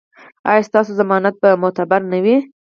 [0.49, 2.35] ایا ستاسو ضمانت به معتبر نه وي؟